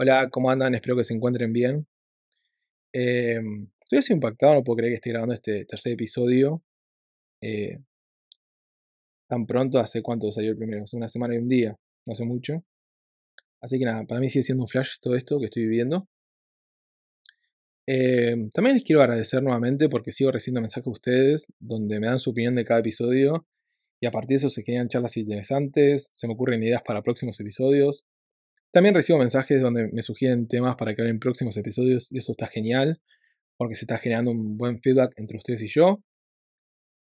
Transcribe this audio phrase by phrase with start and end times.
[0.00, 0.76] Hola, ¿cómo andan?
[0.76, 1.84] Espero que se encuentren bien.
[2.92, 6.62] Em, estoy así impactado, no puedo creer que esté grabando este tercer episodio.
[7.42, 7.80] Eh,
[9.28, 10.84] tan pronto, ¿hace cuánto salió el primero?
[10.84, 11.76] Hace una semana y un día,
[12.06, 12.64] no hace mucho.
[13.60, 16.08] Así que nada, para mí sigue siendo un flash todo esto que estoy viviendo.
[17.86, 22.20] Em, también les quiero agradecer nuevamente porque sigo recibiendo mensajes de ustedes donde me dan
[22.20, 23.48] su opinión de cada episodio
[24.00, 27.40] y a partir de eso se generan charlas interesantes, se me ocurren ideas para próximos
[27.40, 28.04] episodios.
[28.72, 32.46] También recibo mensajes donde me sugieren temas para que en próximos episodios y eso está
[32.46, 33.00] genial
[33.56, 36.02] porque se está generando un buen feedback entre ustedes y yo.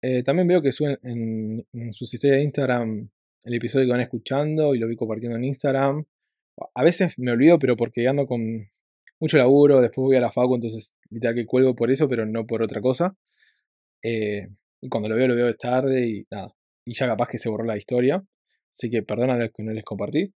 [0.02, 3.10] Eh, también veo que suben en, sus historias de Instagram
[3.44, 6.06] el episodio que van escuchando y lo vi compartiendo en Instagram.
[6.76, 8.70] A veces me olvido, pero porque ando con
[9.20, 12.46] mucho laburo, después voy a la facu, entonces literal que cuelgo por eso, pero no
[12.46, 13.16] por otra cosa.
[14.04, 14.50] Eh,
[14.82, 16.54] y cuando lo veo, lo veo tarde y nada.
[16.86, 18.24] Y ya capaz que se borró la historia.
[18.72, 20.34] Así que perdón a los que no les compartí.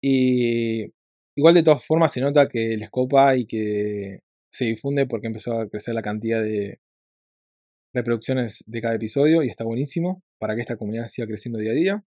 [0.00, 0.92] Y
[1.36, 4.20] igual de todas formas se nota que les copa y que
[4.50, 6.80] se difunde porque empezó a crecer la cantidad de
[7.94, 11.74] reproducciones de cada episodio y está buenísimo para que esta comunidad siga creciendo día a
[11.74, 12.04] día.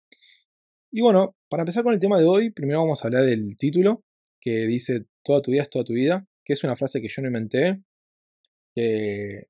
[0.91, 4.05] Y bueno, para empezar con el tema de hoy, primero vamos a hablar del título
[4.41, 7.23] que dice toda tu vida es toda tu vida, que es una frase que yo
[7.23, 7.83] no inventé,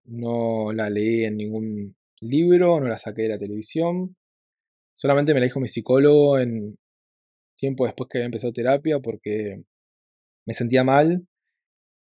[0.05, 4.17] no la leí en ningún libro, no la saqué de la televisión,
[4.95, 6.77] solamente me la dijo mi psicólogo en,
[7.59, 9.63] tiempo después que había empezado terapia porque
[10.47, 11.27] me sentía mal,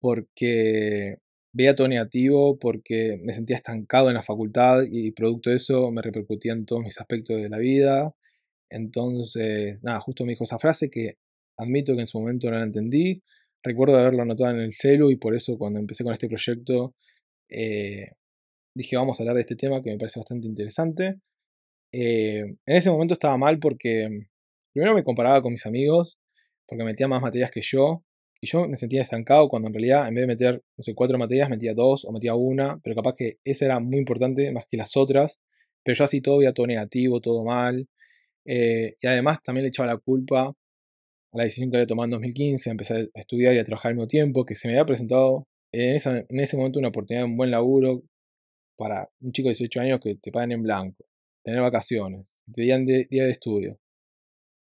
[0.00, 1.18] porque
[1.52, 6.02] veía todo negativo, porque me sentía estancado en la facultad y producto de eso me
[6.02, 8.14] repercutía en todos mis aspectos de la vida.
[8.70, 11.16] Entonces, nada, justo me dijo esa frase que
[11.56, 13.22] admito que en su momento no la entendí.
[13.62, 16.94] Recuerdo haberlo anotado en el celu y por eso cuando empecé con este proyecto
[17.48, 18.12] eh,
[18.74, 21.16] dije vamos a hablar de este tema que me parece bastante interesante.
[21.92, 24.28] Eh, en ese momento estaba mal porque
[24.78, 26.20] Primero me comparaba con mis amigos,
[26.64, 28.04] porque metía más materias que yo,
[28.40, 31.18] y yo me sentía estancado cuando en realidad en vez de meter, no sé, cuatro
[31.18, 34.76] materias, metía dos o metía una, pero capaz que esa era muy importante más que
[34.76, 35.40] las otras,
[35.83, 37.88] pero yo así todo veía todo negativo, todo mal,
[38.44, 42.11] eh, y además también le echaba la culpa a la decisión que había tomado en
[42.11, 45.48] 2015, empezar a estudiar y a trabajar al mismo tiempo, que se me había presentado
[45.72, 48.05] en, en ese momento una oportunidad de un buen laburo
[48.77, 51.05] para un chico de 18 años que te pagan en blanco,
[51.42, 52.78] tener vacaciones, te día
[53.24, 53.80] de estudio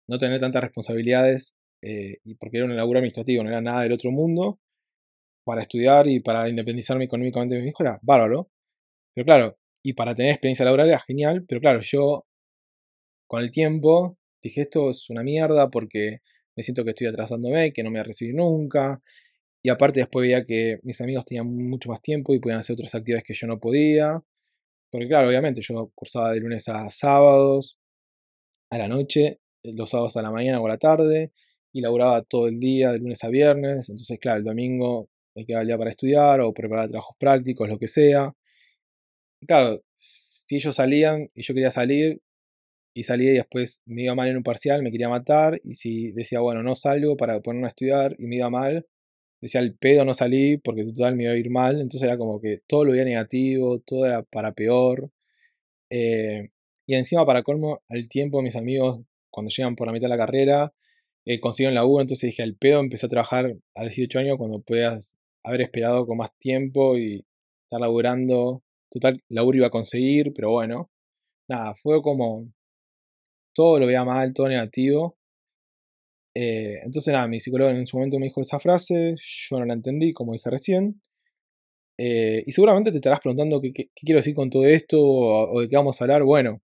[0.09, 4.11] no tener tantas responsabilidades, eh, porque era un laburo administrativo, no era nada del otro
[4.11, 4.59] mundo,
[5.45, 8.49] para estudiar y para independizarme económicamente de mi hijo era bárbaro.
[9.15, 12.25] Pero claro, y para tener experiencia laboral era genial, pero claro, yo
[13.27, 16.19] con el tiempo dije esto es una mierda porque
[16.55, 19.01] me siento que estoy atrasándome, que no me voy a recibir nunca.
[19.63, 22.95] Y aparte después veía que mis amigos tenían mucho más tiempo y podían hacer otras
[22.95, 24.21] actividades que yo no podía.
[24.91, 27.77] Porque claro, obviamente yo cursaba de lunes a sábados,
[28.71, 31.31] a la noche, los sábados a la mañana o a la tarde
[31.73, 33.89] y laburaba todo el día, de lunes a viernes.
[33.89, 37.77] Entonces, claro, el domingo me quedaba el día para estudiar o preparar trabajos prácticos, lo
[37.79, 38.33] que sea.
[39.47, 42.21] Claro, si ellos salían y yo quería salir
[42.95, 45.59] y salía y después me iba mal en un parcial, me quería matar.
[45.63, 48.87] Y si decía, bueno, no salgo para ponerme a estudiar y me iba mal,
[49.41, 51.75] decía, el pedo no salí porque total me iba a ir mal.
[51.81, 55.11] Entonces era como que todo lo veía negativo, todo era para peor.
[55.91, 56.49] Eh,
[56.87, 60.17] y encima, para colmo, al tiempo mis amigos cuando llegan por la mitad de la
[60.17, 60.73] carrera,
[61.25, 65.17] eh, consiguen laburo, entonces dije, al pedo empecé a trabajar a 18 años cuando puedas
[65.43, 67.25] haber esperado con más tiempo y
[67.65, 68.63] estar laburando.
[68.89, 70.89] Total, laburo iba a conseguir, pero bueno,
[71.47, 72.51] nada, fue como
[73.53, 75.17] todo lo veía mal, todo negativo.
[76.35, 79.73] Eh, entonces nada, mi psicólogo en su momento me dijo esa frase, yo no la
[79.73, 81.01] entendí, como dije recién.
[81.97, 85.75] Eh, y seguramente te estarás preguntando qué, quiero decir con todo esto o de qué
[85.75, 86.23] vamos a hablar.
[86.23, 86.61] Bueno,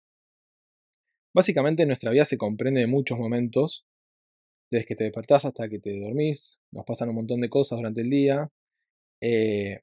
[1.34, 3.85] Básicamente nuestra vida se comprende de muchos momentos,
[4.72, 8.01] desde que te despertás hasta que te dormís, nos pasan un montón de cosas durante
[8.01, 8.50] el día.
[9.22, 9.81] Eh,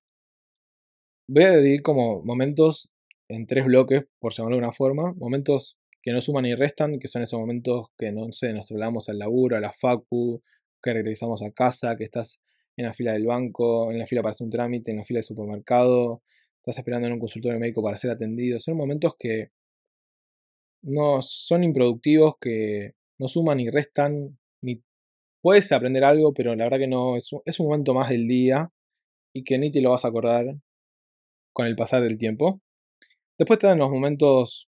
[1.29, 2.89] voy a dividir como momentos
[3.29, 7.09] en tres bloques, por llamarlo de una forma, momentos que no suman ni restan, que
[7.09, 10.43] son esos momentos que no sé, nos trasladamos al laburo, a la facu,
[10.83, 12.41] que regresamos a casa, que estás
[12.77, 15.19] en la fila del banco, en la fila para hacer un trámite, en la fila
[15.19, 16.23] del supermercado,
[16.59, 18.61] estás esperando en un consultorio médico para ser atendido.
[18.61, 19.51] Son momentos que
[20.87, 24.83] no son improductivos, que no suman ni restan, ni
[25.43, 28.71] puedes aprender algo, pero la verdad que no, es, es un momento más del día
[29.35, 30.57] y que ni te lo vas a acordar
[31.53, 32.61] con el pasar del tiempo.
[33.39, 34.69] Después están los momentos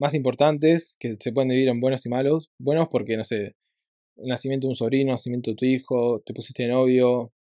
[0.00, 2.50] más importantes que se pueden dividir en buenos y malos.
[2.58, 3.56] Buenos porque, no sé,
[4.16, 7.32] el nacimiento de un sobrino, el nacimiento de tu hijo, te pusiste novio,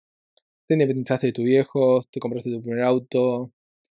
[0.68, 3.52] te independizaste de tu viejo, te compraste tu primer auto,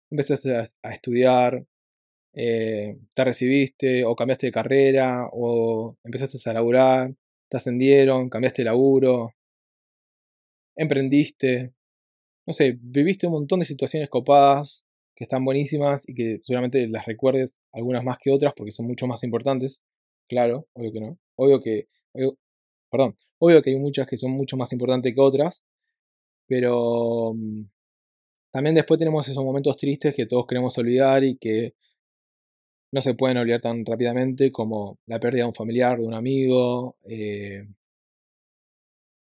[0.10, 1.66] empezaste a estudiar,
[2.34, 7.14] eh, te recibiste o cambiaste de carrera o empezaste a laburar,
[7.50, 9.34] te ascendieron, cambiaste de laburo,
[10.76, 11.74] emprendiste,
[12.48, 14.86] no sé, viviste un montón de situaciones copadas
[15.16, 19.08] que están buenísimas y que seguramente las recuerdes algunas más que otras porque son mucho
[19.08, 19.82] más importantes.
[20.28, 21.20] Claro, obvio que no.
[21.36, 21.88] Obvio que,
[22.92, 25.64] perdón, obvio que hay muchas que son mucho más importantes que otras,
[26.48, 27.64] pero mm,
[28.52, 31.76] también después tenemos esos momentos tristes que todos queremos olvidar y que
[32.92, 36.98] no se pueden olvidar tan rápidamente como la pérdida de un familiar, de un amigo,
[37.06, 37.66] eh,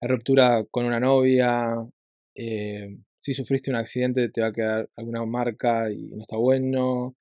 [0.00, 1.75] la ruptura con una novia,
[2.34, 7.16] eh, si sufriste un accidente te va a quedar alguna marca y no está bueno.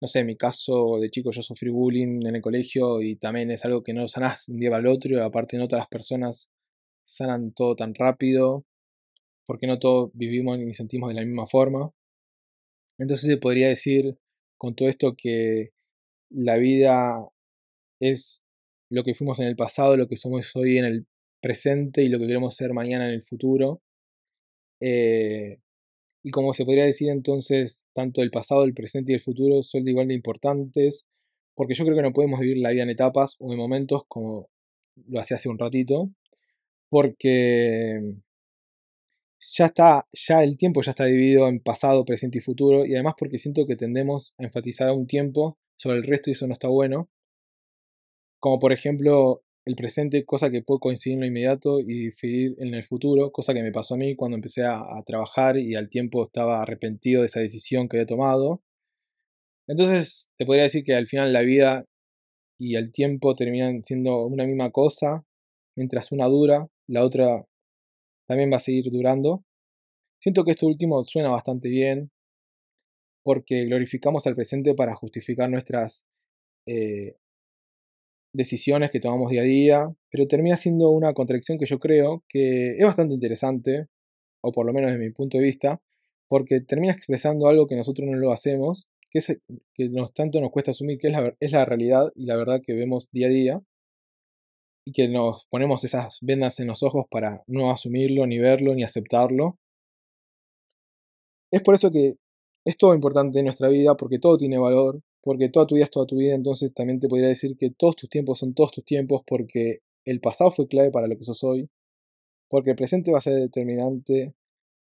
[0.00, 3.50] No sé, en mi caso de chico yo sufrí bullying en el colegio y también
[3.50, 5.88] es algo que no sanás un día para el otro y aparte no todas las
[5.88, 6.50] personas
[7.04, 8.64] sanan todo tan rápido
[9.46, 11.92] porque no todos vivimos ni sentimos de la misma forma.
[12.98, 14.16] Entonces se podría decir
[14.56, 15.73] con todo esto que
[16.34, 17.28] la vida
[18.00, 18.42] es
[18.90, 21.06] lo que fuimos en el pasado, lo que somos hoy en el
[21.40, 23.82] presente y lo que queremos ser mañana en el futuro.
[24.80, 25.58] Eh,
[26.22, 29.86] y como se podría decir entonces, tanto el pasado, el presente y el futuro son
[29.86, 31.06] igual de importantes,
[31.54, 34.48] porque yo creo que no podemos vivir la vida en etapas o en momentos como
[35.08, 36.10] lo hacía hace un ratito,
[36.88, 38.00] porque
[39.40, 43.14] ya está, ya el tiempo ya está dividido en pasado, presente y futuro, y además
[43.18, 46.52] porque siento que tendemos a enfatizar a un tiempo sobre el resto y eso no
[46.54, 47.08] está bueno.
[48.40, 52.74] Como por ejemplo el presente, cosa que puedo coincidir en lo inmediato y diferir en
[52.74, 56.24] el futuro, cosa que me pasó a mí cuando empecé a, trabajar y al tiempo
[56.24, 58.62] estaba arrepentido de esa decisión que había tomado.
[59.66, 61.86] Entonces, te podría decir que al final la vida
[62.58, 65.24] y el tiempo terminan siendo una misma cosa,
[65.76, 67.46] mientras una dura, la otra
[68.28, 69.44] también va a seguir durando.
[70.20, 72.10] Siento que esto último suena bastante bien,
[73.24, 76.06] porque glorificamos al presente para justificar nuestras
[76.66, 77.16] eh,
[78.32, 82.76] decisiones que tomamos día a día, pero termina siendo una contradicción que yo creo que
[82.76, 83.88] es bastante interesante,
[84.42, 85.80] o por lo menos desde mi punto de vista,
[86.28, 89.38] porque termina expresando algo que nosotros no lo hacemos, que, es,
[89.90, 92.74] nos, tanto nos cuesta asumir, que es la, es la realidad y la verdad que
[92.74, 93.62] vemos día a día,
[94.86, 98.82] y que nos ponemos esas vendas en los ojos para no asumirlo, ni verlo, ni
[98.84, 99.58] aceptarlo.
[101.50, 102.16] Es por eso que
[102.64, 105.90] es todo importante en nuestra vida, porque todo tiene valor, porque toda tu vida es
[105.90, 108.84] toda tu vida, entonces también te podría decir que todos tus tiempos son todos tus
[108.84, 111.68] tiempos, porque el pasado fue clave para lo que sos hoy,
[112.48, 114.34] porque el presente va a ser determinante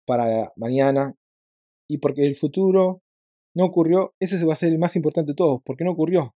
[0.06, 1.16] para mañana,
[1.90, 3.02] y porque el futuro
[3.56, 6.36] no ocurrió, ese va a ser el más importante de todos, porque no ocurrió,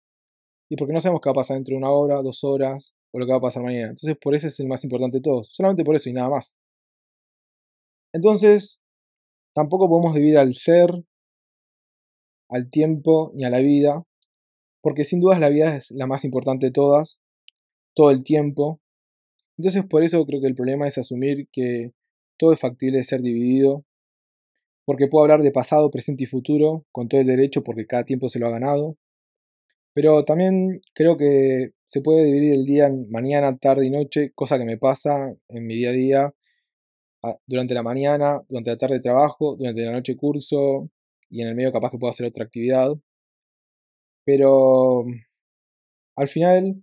[0.68, 3.18] y porque no sabemos qué va a pasar dentro de una hora, dos horas, o
[3.18, 3.88] lo que va a pasar mañana.
[3.90, 6.56] Entonces por eso es el más importante de todos, solamente por eso y nada más.
[8.12, 8.82] Entonces,
[9.54, 10.90] tampoco podemos vivir al ser
[12.48, 14.04] al tiempo ni a la vida,
[14.80, 17.18] porque sin dudas la vida es la más importante de todas,
[17.94, 18.80] todo el tiempo.
[19.58, 21.92] Entonces por eso creo que el problema es asumir que
[22.36, 23.84] todo es factible de ser dividido,
[24.84, 28.28] porque puedo hablar de pasado, presente y futuro con todo el derecho porque cada tiempo
[28.28, 28.96] se lo ha ganado.
[29.94, 34.58] Pero también creo que se puede dividir el día en mañana, tarde y noche, cosa
[34.58, 36.34] que me pasa en mi día a día.
[37.46, 40.90] Durante la mañana, durante la tarde trabajo, durante la noche curso,
[41.30, 42.90] y en el medio capaz que puedo hacer otra actividad.
[44.24, 45.04] Pero
[46.16, 46.82] al final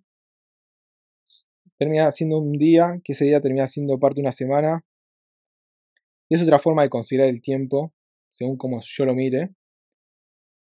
[1.77, 4.85] termina siendo un día, que ese día termina siendo parte de una semana.
[6.29, 7.93] Y es otra forma de considerar el tiempo,
[8.31, 9.53] según como yo lo mire.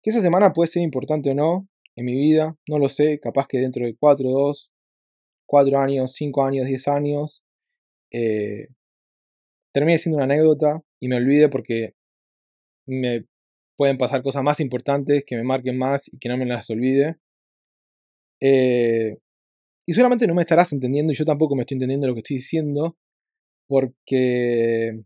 [0.02, 3.46] Que esa semana puede ser importante o no en mi vida, no lo sé, capaz
[3.48, 4.70] que dentro de 4, 2,
[5.46, 7.42] 4 años, 5 años, 10 años,
[8.12, 8.68] eh,
[9.72, 11.94] termine siendo una anécdota y me olvide porque
[12.86, 13.26] me
[13.76, 17.16] pueden pasar cosas más importantes que me marquen más y que no me las olvide.
[18.40, 19.18] Eh,
[19.86, 22.36] y seguramente no me estarás entendiendo y yo tampoco me estoy entendiendo lo que estoy
[22.36, 22.96] diciendo,
[23.68, 25.02] porque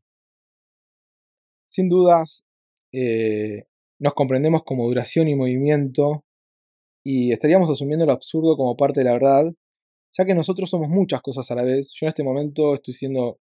[1.68, 2.44] sin dudas
[2.92, 3.64] eh,
[3.98, 6.24] nos comprendemos como duración y movimiento
[7.04, 9.52] y estaríamos asumiendo lo absurdo como parte de la verdad,
[10.16, 11.92] ya que nosotros somos muchas cosas a la vez.
[11.94, 13.38] Yo en este momento estoy siendo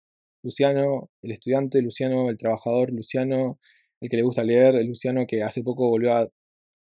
[0.43, 3.59] Luciano, el estudiante, Luciano, el trabajador, Luciano,
[4.03, 6.29] el que le gusta leer, Luciano que hace poco volvió a,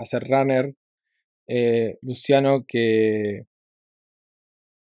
[0.05, 0.75] ser runner,
[1.49, 3.47] eh, Luciano que,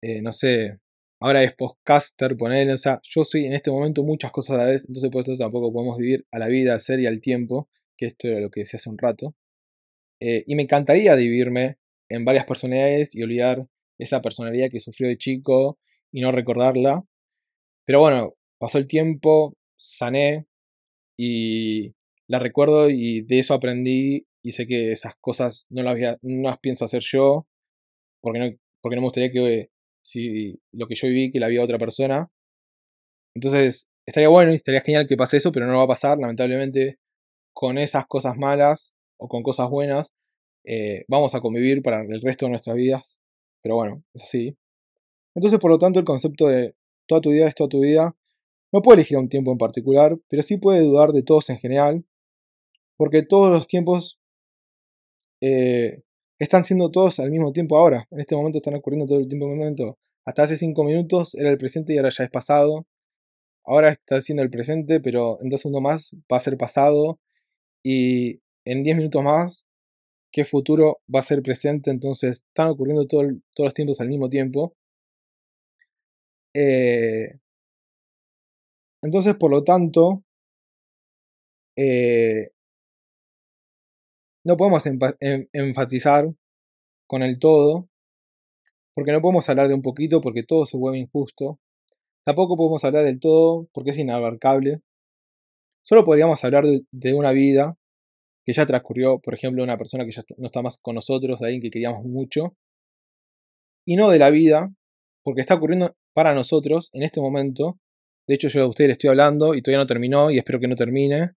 [0.03, 0.79] eh, no sé,
[1.21, 4.71] ahora es podcaster, poner, o sea, yo soy en este momento muchas cosas a la
[4.71, 7.69] vez, entonces por eso tampoco podemos vivir a la vida, al ser y al tiempo,
[7.97, 9.35] que esto era lo que decía hace un rato.
[10.21, 13.67] Eh, y me encantaría dividirme en varias personalidades y olvidar
[13.99, 15.79] esa personalidad que sufrió de chico
[16.13, 17.05] y no recordarla.
[17.87, 20.47] Pero bueno, pasó el tiempo, sané
[21.19, 21.95] y
[22.33, 26.59] la recuerdo y de eso aprendí y sé que esas cosas no las, no las
[26.61, 27.47] pienso hacer yo
[28.23, 28.47] porque no,
[28.81, 29.69] porque no me gustaría que
[30.03, 32.31] si lo que yo viví que la viva otra persona.
[33.35, 36.99] Entonces estaría bueno y estaría genial que pase eso, pero no va a pasar, lamentablemente,
[37.55, 40.15] con esas cosas malas o con cosas buenas,
[40.65, 43.21] eh, vamos a convivir para el resto de nuestras vidas.
[43.63, 44.57] Pero bueno, es así.
[45.35, 46.75] Entonces, por lo tanto, el concepto de
[47.07, 48.17] toda tu vida es toda tu vida
[48.73, 52.05] no puede elegir un tiempo en particular, pero sí puede dudar de todos en general,
[53.03, 54.21] porque todos los tiempos
[55.41, 56.03] eh,
[56.39, 58.07] están siendo todos al mismo tiempo ahora.
[58.13, 59.99] En este momento están ocurriendo todo el tiempo en momento.
[60.25, 62.87] Hasta hace 5 minutos era el presente y ahora ya es pasado.
[63.65, 67.19] Ahora está siendo el presente, pero en dos segundos más va a ser pasado.
[67.83, 69.67] Y en 10 minutos más,
[70.31, 71.91] ¿qué futuro va a ser presente?
[71.91, 74.77] Entonces están ocurriendo todos los tiempos al mismo tiempo.
[76.55, 77.33] Eh,
[79.03, 80.23] entonces, por lo tanto,
[81.77, 82.51] eh,
[84.45, 84.85] no podemos
[85.53, 86.29] enfatizar
[87.07, 87.89] con el todo,
[88.95, 91.59] porque no podemos hablar de un poquito porque todo se vuelve injusto.
[92.25, 94.81] Tampoco podemos hablar del todo porque es inabarcable.
[95.83, 97.77] Solo podríamos hablar de, una vida
[98.45, 101.47] que ya transcurrió, por ejemplo, una persona que ya no está más con nosotros, de
[101.47, 102.57] alguien que queríamos mucho,
[103.85, 104.73] y no de la vida,
[105.23, 107.79] porque está ocurriendo para nosotros en este momento.
[108.27, 110.69] De hecho, yo a ustedes les estoy hablando y todavía no terminó y espero que
[110.69, 111.33] no termine.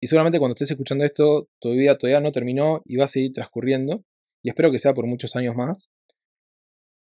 [0.00, 4.04] Y seguramente cuando estés escuchando esto, todavía, todavía no terminó y va a seguir transcurriendo.
[4.42, 5.90] Y espero que sea por muchos años más.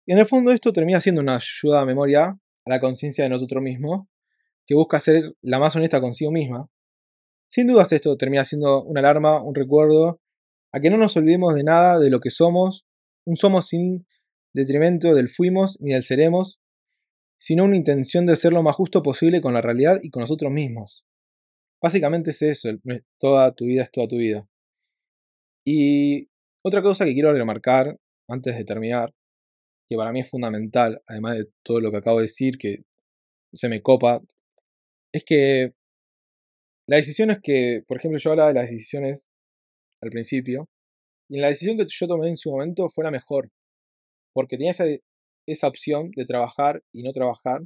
[0.05, 3.29] Y en el fondo esto termina siendo una ayuda a memoria a la conciencia de
[3.29, 4.07] nosotros mismos,
[4.65, 6.67] que busca ser la más honesta consigo misma.
[7.47, 10.19] Sin dudas esto termina siendo una alarma, un recuerdo,
[10.71, 12.85] a que no nos olvidemos de nada de lo que somos,
[13.25, 14.07] un somos sin
[14.53, 16.59] detrimento del fuimos ni del seremos,
[17.37, 20.51] sino una intención de ser lo más justo posible con la realidad y con nosotros
[20.51, 21.05] mismos.
[21.85, 22.69] Básicamente es eso,
[23.19, 24.49] toda tu vida es toda tu vida.
[25.63, 26.27] Y
[26.63, 27.95] otra cosa que quiero remarcar
[28.27, 29.13] antes de terminar,
[29.87, 32.85] que para mí es fundamental, además de todo lo que acabo de decir, que
[33.53, 34.19] se me copa,
[35.13, 35.75] es que
[36.87, 39.27] las decisiones que, por ejemplo, yo hablaba de las decisiones
[40.01, 40.67] al principio,
[41.29, 43.51] y la decisión que yo tomé en su momento fue la mejor,
[44.33, 44.85] porque tenía esa,
[45.47, 47.61] esa opción de trabajar y no trabajar,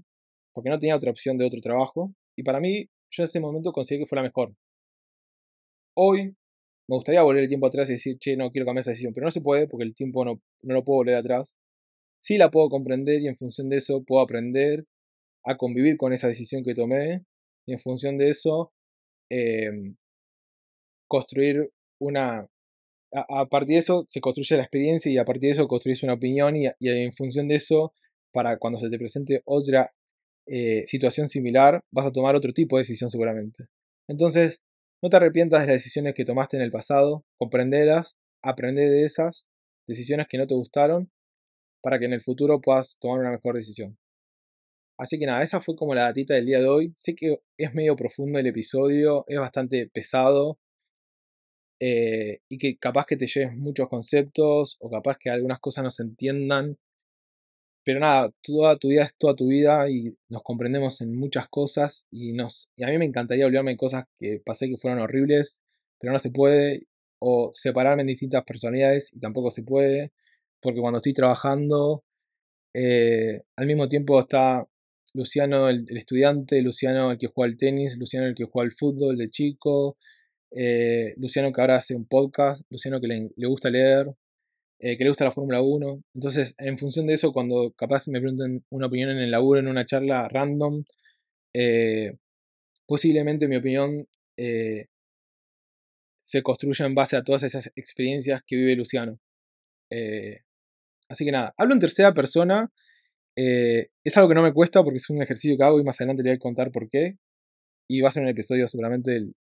[0.54, 3.72] porque no tenía otra opción de otro trabajo, y para mí yo en ese momento
[3.72, 4.56] consideré que fue la mejor.
[5.96, 6.36] Hoy
[6.88, 9.26] me gustaría volver el tiempo atrás y decir, che, no quiero cambiar esa decisión, pero
[9.26, 11.56] no se puede porque el tiempo no, no lo puedo volver atrás.
[12.20, 14.86] Sí la puedo comprender y en función de eso puedo aprender
[15.46, 17.26] a convivir con esa decisión que tomé
[17.66, 18.74] y en función de eso
[19.30, 19.96] em,
[21.08, 22.48] construir una...
[23.12, 26.14] A, partir de eso se construye la experiencia y a partir de eso construís una
[26.14, 27.94] opinión y, y en función de eso,
[28.32, 29.92] para cuando se te presente otra
[30.52, 33.68] eh, situación similar, vas a tomar otro tipo de decisión seguramente.
[34.08, 34.62] Entonces,
[35.02, 39.46] no te arrepientas de las decisiones que tomaste en el pasado, comprenderlas, aprender de esas
[39.88, 41.12] decisiones que no te gustaron,
[41.82, 43.98] para que en el futuro puedas tomar una mejor decisión.
[44.98, 46.94] Así que nada, esa fue como la datita del día de hoy.
[46.96, 50.60] Sé que es medio profundo el episodio, es bastante pesado.
[51.82, 55.92] Eh, y que capaz que te lleves muchos conceptos o capaz que algunas cosas no
[55.92, 56.78] se entiendan
[57.84, 62.08] pero nada, toda tu vida es toda tu vida y nos comprendemos en muchas cosas
[62.12, 65.62] y, nos, y a mí me encantaría olvidarme de cosas que pasé que fueron horribles,
[66.00, 66.88] pero no se puede,
[67.20, 70.12] o separarme en distintas personalidades y tampoco se puede,
[70.62, 72.04] porque cuando estoy trabajando,
[72.74, 74.68] eh, al mismo tiempo está
[75.14, 79.18] Luciano el, estudiante, Luciano el que juega al tenis, Luciano el que juega al fútbol
[79.18, 79.98] de chico,
[80.52, 84.08] eh, Luciano que ahora hace un podcast, Luciano que le gusta leer,
[84.80, 86.04] eh, que le gusta la Fórmula 1.
[86.16, 89.68] Entonces, en función de eso, cuando capaz me pregunten una opinión en el laburo, en
[89.68, 90.86] una charla random,
[91.54, 92.14] eh,
[92.88, 94.08] posiblemente mi opinión
[94.38, 94.88] eh,
[96.24, 99.20] se construya en base a todas esas experiencias que vive Luciano.
[101.10, 102.72] así que nada, hablo en tercera persona.
[103.36, 106.24] es algo que no me cuesta porque es un ejercicio que hago y más adelante
[106.24, 107.18] le voy a contar por qué.
[107.90, 109.36] Y va a ser un episodio seguramente el,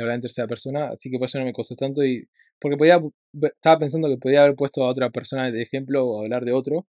[0.00, 2.28] hablar en tercera persona, así que por eso no me costó tanto y
[2.60, 3.00] porque podía,
[3.42, 6.86] estaba pensando que podía haber puesto a otra persona de ejemplo o hablar de otro,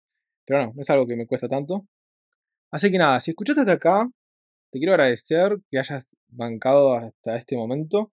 [0.47, 1.87] pero no, no es algo que me cuesta tanto.
[2.73, 4.11] Así que nada, si escuchaste hasta acá,
[4.71, 8.13] te quiero agradecer que hayas bancado hasta este momento.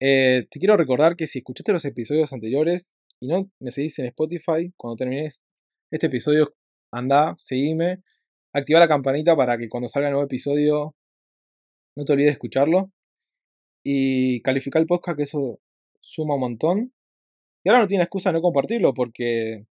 [0.00, 4.06] Eh, te quiero recordar que si escuchaste los episodios anteriores y no me seguís en
[4.06, 5.42] Spotify, cuando termines
[5.90, 6.54] este episodio,
[6.92, 8.02] anda, seguime,
[8.52, 10.94] activa la campanita para que cuando salga el nuevo episodio
[11.96, 12.90] no te olvides de escucharlo.
[13.84, 15.58] Y calificar el podcast, que eso
[16.02, 16.92] suma un montón.
[17.64, 19.66] Y ahora no tiene excusa de no compartirlo porque,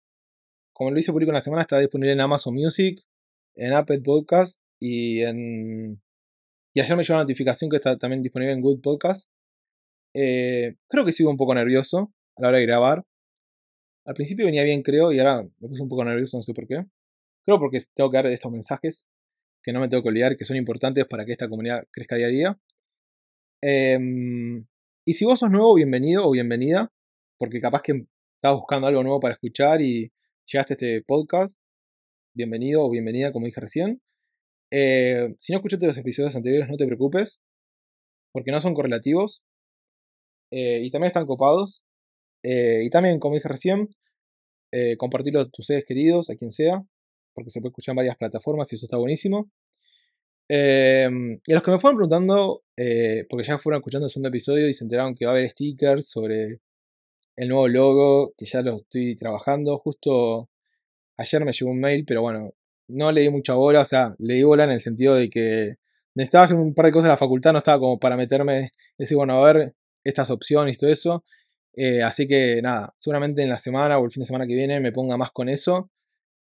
[0.74, 3.02] como lo hice público en la semana, está disponible en Amazon Music,
[3.56, 6.02] en Apple Podcast y en...
[6.74, 9.30] Y ayer me llegó una notificación que está también disponible en Good Podcast.
[10.14, 13.06] Eh, creo que sigo un poco nervioso a la hora de grabar.
[14.06, 16.68] Al principio venía bien, creo, y ahora me puse un poco nervioso, no sé por
[16.68, 16.86] qué.
[17.44, 19.08] Creo porque tengo que dar estos mensajes.
[19.64, 22.28] que no me tengo que olvidar, que son importantes para que esta comunidad crezca día
[22.28, 22.60] a día.
[23.62, 24.66] Em,
[25.06, 26.92] y si vos sos nuevo, bienvenido o bienvenida,
[27.38, 30.12] porque capaz que estás buscando algo nuevo para escuchar y
[30.46, 31.58] llegaste a este podcast,
[32.36, 34.02] bienvenido o bienvenida, como dije recién.
[34.72, 37.40] Eh, si no escuchaste los episodios anteriores, no te preocupes,
[38.32, 39.44] porque no son correlativos
[40.52, 41.84] eh, y también están copados.
[42.44, 43.90] Eh, y también, como dije recién,
[44.98, 46.84] compartirlo a tus seres queridos, a quien sea,
[47.34, 49.50] porque se puede escuchar en varias plataformas y eso está buenísimo.
[50.50, 52.64] Em, y a los que me fueron preguntando,
[53.30, 56.10] porque ya fueron escuchando el segundo episodio y se enteraron que va a haber stickers
[56.10, 56.60] sobre
[57.38, 59.78] el nuevo logo, que ya lo estoy trabajando.
[59.80, 60.50] Justo
[61.18, 62.54] ayer me llegó un mail, pero bueno,
[62.90, 65.76] no le di mucha bola, o sea, le di bola en el sentido de que
[66.16, 69.18] necesitaba hacer un par de cosas en la facultad, no estaba como para meterme, decir,
[69.18, 71.24] bueno, a ver estas opciones y todo eso.
[71.76, 74.80] Eh, así que nada, seguramente en la semana o el fin de semana que viene
[74.82, 75.90] me ponga más con eso.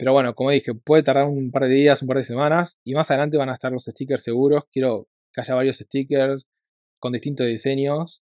[0.03, 2.77] Pero bueno, como dije, puede tardar un par de días, un par de semanas.
[2.83, 4.65] Y más adelante van a estar los stickers seguros.
[4.73, 6.45] Quiero que haya varios stickers
[6.99, 8.21] con distintos diseños.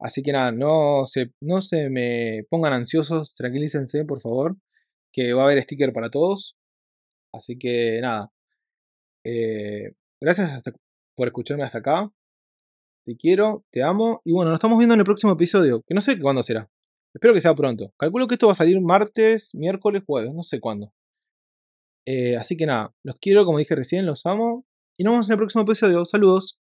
[0.00, 4.56] Así que nada, no se, no se me pongan ansiosos, tranquilícense por favor,
[5.12, 6.56] que va a haber sticker para todos.
[7.32, 8.32] Así que nada,
[9.22, 10.64] eh, gracias
[11.14, 12.10] por escucharme hasta acá.
[13.04, 16.00] Te quiero, te amo y bueno, nos estamos viendo en el próximo episodio, que no
[16.00, 16.68] sé cuándo será.
[17.14, 17.92] Espero que sea pronto.
[17.96, 20.92] Calculo que esto va a salir martes, miércoles, jueves, no sé cuándo.
[22.06, 24.66] Eh, así que nada, los quiero, como dije recién, los amo.
[24.96, 26.04] Y nos vemos en el próximo episodio.
[26.04, 26.58] Saludos.